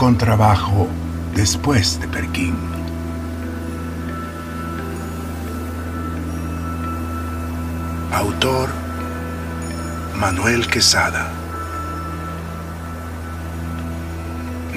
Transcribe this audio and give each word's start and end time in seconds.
Un 0.00 0.06
contrabajo 0.06 0.88
después 1.34 2.00
de 2.00 2.08
Perquín. 2.08 2.56
Autor 8.10 8.70
Manuel 10.16 10.66
Quesada. 10.68 11.30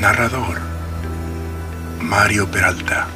Narrador 0.00 0.58
Mario 2.00 2.50
Peralta. 2.50 3.06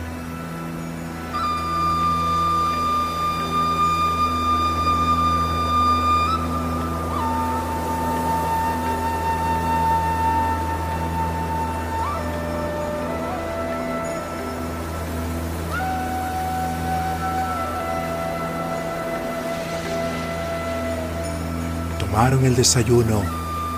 Tomaron 22.14 22.44
el 22.44 22.54
desayuno 22.54 23.22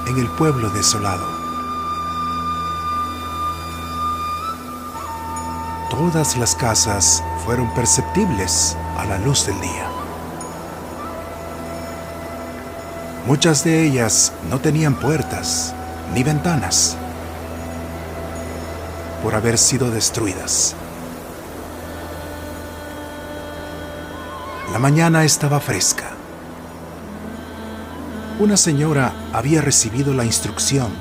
en 0.06 0.18
el 0.18 0.28
pueblo 0.28 0.68
desolado. 0.68 1.26
Todas 5.88 6.36
las 6.36 6.54
casas 6.54 7.22
fueron 7.46 7.72
perceptibles 7.72 8.76
a 8.98 9.06
la 9.06 9.16
luz 9.20 9.46
del 9.46 9.58
día. 9.58 9.88
Muchas 13.26 13.64
de 13.64 13.86
ellas 13.86 14.34
no 14.50 14.58
tenían 14.58 14.96
puertas 14.96 15.74
ni 16.12 16.22
ventanas 16.22 16.94
por 19.22 19.34
haber 19.34 19.56
sido 19.56 19.90
destruidas. 19.90 20.74
La 24.74 24.78
mañana 24.78 25.24
estaba 25.24 25.58
fresca 25.58 26.15
una 28.38 28.58
señora 28.58 29.14
había 29.32 29.62
recibido 29.62 30.12
la 30.12 30.24
instrucción 30.24 30.92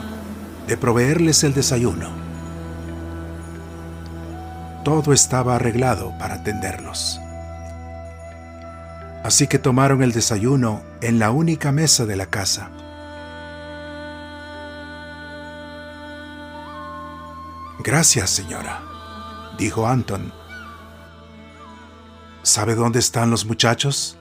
de 0.68 0.78
proveerles 0.78 1.44
el 1.44 1.54
desayuno. 1.54 2.10
Todo 4.86 5.12
estaba 5.12 5.56
arreglado 5.56 6.18
para 6.18 6.36
atenderlos. 6.36 7.20
Así 9.24 9.48
que 9.48 9.60
tomaron 9.60 10.02
el 10.02 10.14
desayuno 10.14 10.82
en 11.02 11.20
la 11.20 11.32
única 11.32 11.72
mesa 11.72 12.06
de 12.06 12.16
la 12.16 12.28
casa. 12.28 12.70
Gracias, 17.84 18.30
señora, 18.30 18.82
dijo 19.58 19.88
Anton. 19.88 20.32
¿Sabe 22.44 22.76
dónde 22.76 23.00
están 23.00 23.30
los 23.30 23.46
muchachos? 23.46 24.18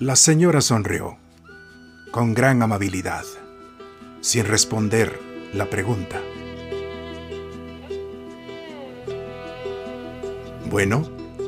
La 0.00 0.14
señora 0.14 0.60
sonrió, 0.60 1.18
con 2.12 2.32
gran 2.32 2.62
amabilidad, 2.62 3.24
sin 4.20 4.44
responder 4.44 5.20
la 5.52 5.68
pregunta. 5.68 6.20
Bueno, 10.70 11.02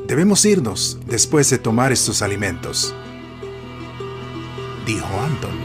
debemos 0.05 0.43
irnos 0.43 0.99
después 1.05 1.49
de 1.49 1.59
tomar 1.59 1.93
estos 1.93 2.21
alimentos, 2.21 2.93
dijo 4.85 5.07
Anton. 5.21 5.57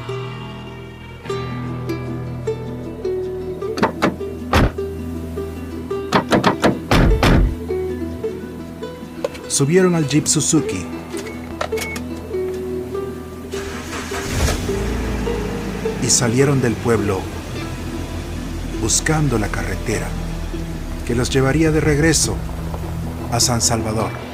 Subieron 9.48 9.96
al 9.96 10.06
Jeep 10.06 10.26
Suzuki 10.28 10.95
y 16.06 16.10
salieron 16.10 16.62
del 16.62 16.74
pueblo 16.74 17.20
buscando 18.80 19.38
la 19.38 19.48
carretera 19.48 20.06
que 21.04 21.16
los 21.16 21.30
llevaría 21.30 21.72
de 21.72 21.80
regreso 21.80 22.36
a 23.32 23.40
San 23.40 23.60
Salvador. 23.60 24.25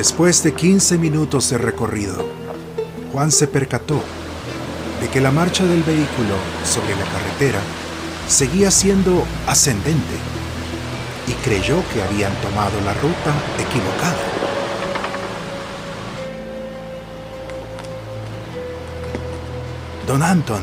Después 0.00 0.42
de 0.42 0.54
15 0.54 0.96
minutos 0.96 1.50
de 1.50 1.58
recorrido, 1.58 2.26
Juan 3.12 3.30
se 3.30 3.46
percató 3.46 4.00
de 4.98 5.08
que 5.10 5.20
la 5.20 5.30
marcha 5.30 5.62
del 5.66 5.82
vehículo 5.82 6.36
sobre 6.64 6.96
la 6.96 7.04
carretera 7.04 7.60
seguía 8.26 8.70
siendo 8.70 9.26
ascendente 9.46 10.14
y 11.28 11.32
creyó 11.44 11.84
que 11.92 12.02
habían 12.02 12.32
tomado 12.40 12.80
la 12.80 12.94
ruta 12.94 13.34
equivocada. 13.58 14.16
Don 20.06 20.22
Anton, 20.22 20.62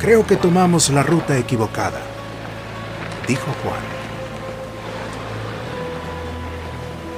creo 0.00 0.26
que 0.26 0.38
tomamos 0.38 0.88
la 0.88 1.02
ruta 1.02 1.36
equivocada, 1.36 2.00
dijo 3.28 3.54
Juan. 3.62 4.03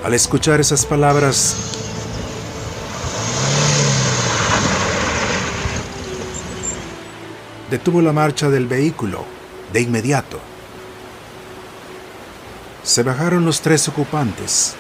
Al 0.07 0.15
escuchar 0.15 0.61
esas 0.61 0.87
palabras, 0.87 1.57
detuvo 7.69 8.01
la 8.01 8.13
marcha 8.13 8.49
del 8.49 8.69
vehículo 8.69 9.25
de 9.73 9.81
inmediato. 9.81 10.39
Se 12.85 13.03
bajaron 13.03 13.45
los 13.45 13.61
tres 13.61 13.89
ocupantes. 13.89 14.77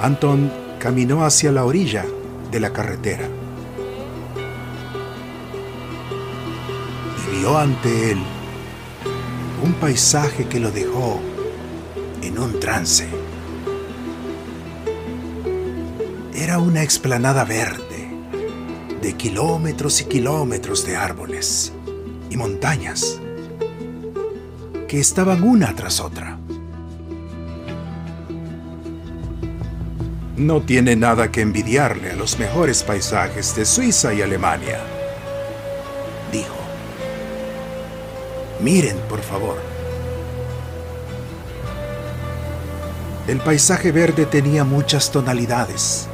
Anton 0.00 0.52
caminó 0.78 1.24
hacia 1.24 1.50
la 1.50 1.64
orilla 1.64 2.06
de 2.52 2.60
la 2.60 2.72
carretera. 2.72 3.28
Vio 7.42 7.58
ante 7.58 8.12
él 8.12 8.18
un 9.64 9.72
paisaje 9.72 10.46
que 10.46 10.60
lo 10.60 10.70
dejó 10.70 11.20
en 12.22 12.38
un 12.38 12.60
trance. 12.60 13.08
Era 16.32 16.60
una 16.60 16.84
explanada 16.84 17.42
verde, 17.42 18.08
de 19.00 19.14
kilómetros 19.14 20.00
y 20.02 20.04
kilómetros 20.04 20.86
de 20.86 20.96
árboles 20.96 21.72
y 22.30 22.36
montañas, 22.36 23.18
que 24.86 25.00
estaban 25.00 25.42
una 25.42 25.74
tras 25.74 25.98
otra. 25.98 26.38
No 30.36 30.62
tiene 30.62 30.94
nada 30.94 31.32
que 31.32 31.40
envidiarle 31.40 32.12
a 32.12 32.16
los 32.16 32.38
mejores 32.38 32.84
paisajes 32.84 33.56
de 33.56 33.64
Suiza 33.64 34.14
y 34.14 34.22
Alemania, 34.22 34.78
dijo. 36.30 36.61
Miren, 38.62 38.96
por 39.08 39.20
favor. 39.20 39.56
El 43.26 43.38
paisaje 43.40 43.90
verde 43.90 44.24
tenía 44.24 44.62
muchas 44.62 45.10
tonalidades, 45.10 46.06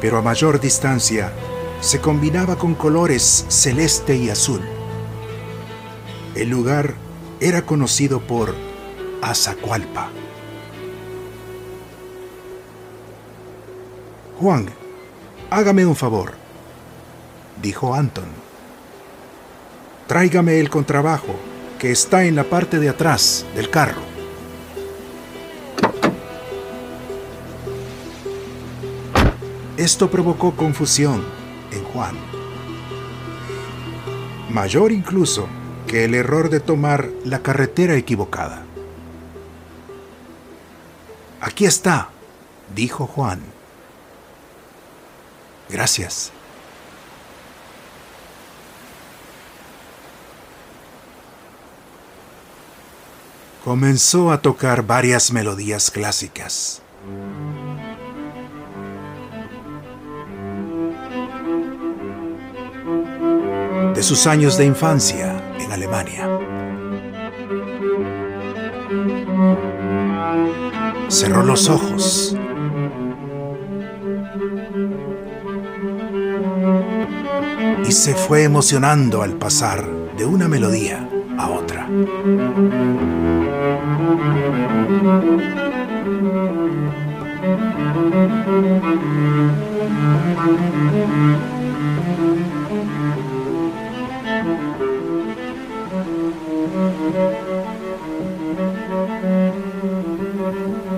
pero 0.00 0.18
a 0.18 0.22
mayor 0.22 0.60
distancia 0.60 1.32
se 1.80 2.00
combinaba 2.00 2.56
con 2.56 2.74
colores 2.74 3.46
celeste 3.48 4.16
y 4.16 4.30
azul. 4.30 4.62
El 6.34 6.50
lugar 6.50 6.94
era 7.40 7.62
conocido 7.62 8.20
por 8.20 8.54
Azacualpa. 9.22 10.10
Juan, 14.40 14.66
hágame 15.50 15.86
un 15.86 15.94
favor, 15.94 16.32
dijo 17.62 17.94
Anton. 17.94 18.47
Tráigame 20.08 20.58
el 20.58 20.70
contrabajo 20.70 21.38
que 21.78 21.90
está 21.92 22.24
en 22.24 22.34
la 22.34 22.44
parte 22.44 22.78
de 22.78 22.88
atrás 22.88 23.44
del 23.54 23.68
carro. 23.68 24.00
Esto 29.76 30.10
provocó 30.10 30.56
confusión 30.56 31.22
en 31.72 31.84
Juan. 31.84 32.16
Mayor 34.48 34.92
incluso 34.92 35.46
que 35.86 36.06
el 36.06 36.14
error 36.14 36.48
de 36.48 36.60
tomar 36.60 37.10
la 37.26 37.42
carretera 37.42 37.94
equivocada. 37.94 38.62
Aquí 41.42 41.66
está, 41.66 42.08
dijo 42.74 43.06
Juan. 43.06 43.42
Gracias. 45.68 46.32
Comenzó 53.68 54.32
a 54.32 54.40
tocar 54.40 54.86
varias 54.86 55.30
melodías 55.30 55.90
clásicas. 55.90 56.80
De 63.94 64.02
sus 64.02 64.26
años 64.26 64.56
de 64.56 64.64
infancia 64.64 65.54
en 65.60 65.70
Alemania. 65.70 66.26
Cerró 71.08 71.42
los 71.42 71.68
ojos 71.68 72.34
y 77.86 77.92
se 77.92 78.14
fue 78.14 78.44
emocionando 78.44 79.20
al 79.20 79.34
pasar 79.34 79.86
de 80.16 80.24
una 80.24 80.48
melodía 80.48 81.06
a 81.38 81.50
otra. 81.50 81.86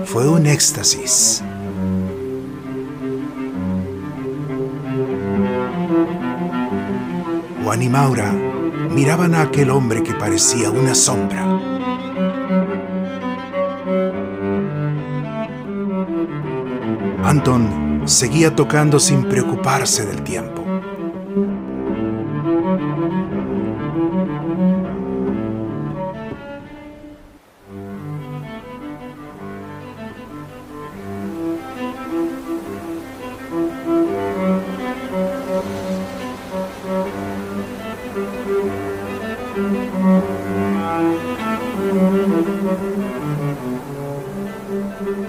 Fue 0.05 0.27
un 0.27 0.45
éxtasis 0.45 1.41
Juan 7.63 7.81
y 7.81 7.89
Maura 7.89 8.60
miraban 8.93 9.35
a 9.35 9.41
aquel 9.43 9.69
hombre 9.69 10.03
que 10.03 10.13
parecía 10.13 10.69
una 10.69 10.93
sombra. 10.93 11.45
Anton 17.23 18.03
seguía 18.05 18.55
tocando 18.55 18.99
sin 18.99 19.23
preocuparse 19.23 20.05
del 20.05 20.21
tiempo. 20.23 20.60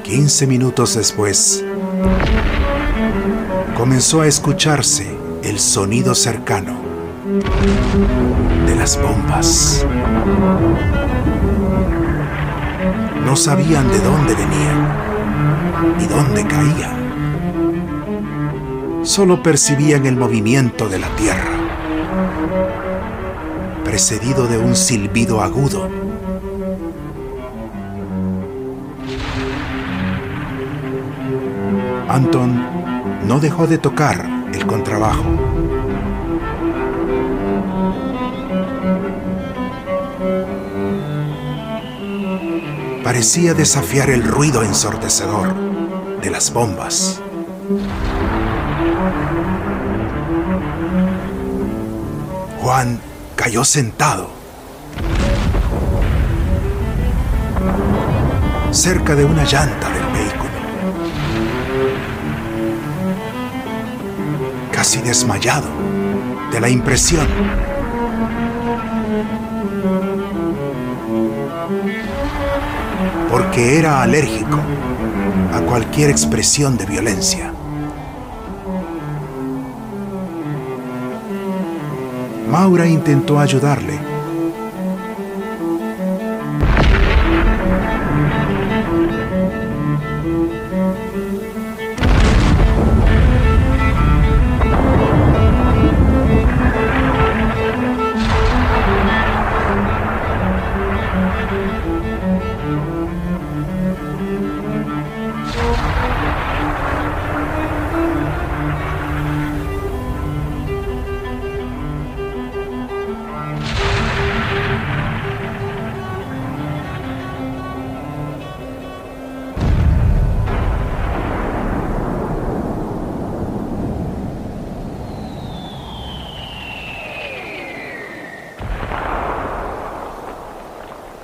Quince 0.02 0.46
minutos 0.46 0.94
después, 0.94 1.64
comenzó 3.76 4.20
a 4.20 4.26
escucharse 4.26 5.16
el 5.42 5.58
sonido 5.58 6.14
cercano 6.14 6.76
de 8.66 8.76
las 8.76 9.00
bombas. 9.00 9.86
No 13.24 13.36
sabían 13.36 13.90
de 13.90 13.98
dónde 14.00 14.34
venían 14.34 14.88
y 16.00 16.06
dónde 16.06 16.46
caían. 16.46 17.02
Solo 19.04 19.42
percibían 19.42 20.06
el 20.06 20.16
movimiento 20.16 20.88
de 20.88 20.98
la 20.98 21.08
tierra, 21.16 21.50
precedido 23.84 24.46
de 24.46 24.58
un 24.58 24.76
silbido 24.76 25.42
agudo 25.42 25.88
Anton 32.12 32.62
no 33.26 33.40
dejó 33.40 33.66
de 33.66 33.78
tocar 33.78 34.28
el 34.52 34.66
contrabajo. 34.66 35.24
Parecía 43.02 43.54
desafiar 43.54 44.10
el 44.10 44.24
ruido 44.24 44.62
ensordecedor 44.62 45.54
de 46.20 46.30
las 46.30 46.52
bombas. 46.52 47.22
Juan 52.60 53.00
cayó 53.36 53.64
sentado 53.64 54.28
cerca 58.70 59.14
de 59.14 59.24
una 59.24 59.44
llanta 59.44 59.88
del 59.88 60.04
vehículo. 60.12 60.42
Casi 64.82 65.00
desmayado 65.00 65.68
de 66.50 66.60
la 66.60 66.68
impresión. 66.68 67.24
Porque 73.30 73.78
era 73.78 74.02
alérgico 74.02 74.58
a 75.54 75.60
cualquier 75.60 76.10
expresión 76.10 76.76
de 76.76 76.86
violencia. 76.86 77.52
Maura 82.50 82.84
intentó 82.84 83.38
ayudarle. 83.38 84.11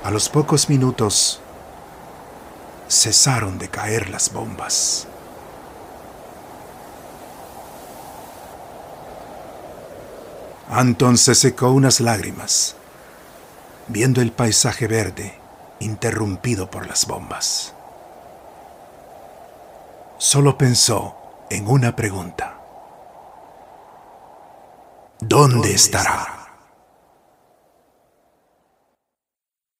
A 0.09 0.11
los 0.11 0.27
pocos 0.27 0.69
minutos 0.69 1.39
cesaron 2.89 3.59
de 3.59 3.69
caer 3.69 4.09
las 4.09 4.33
bombas. 4.33 5.07
Anton 10.67 11.15
se 11.15 11.35
secó 11.35 11.69
unas 11.69 11.99
lágrimas, 11.99 12.75
viendo 13.87 14.19
el 14.21 14.31
paisaje 14.31 14.87
verde 14.87 15.37
interrumpido 15.79 16.71
por 16.71 16.87
las 16.87 17.05
bombas. 17.05 17.75
Solo 20.17 20.57
pensó 20.57 21.15
en 21.51 21.67
una 21.67 21.95
pregunta. 21.95 22.57
¿Dónde 25.19 25.75
estará? 25.75 26.38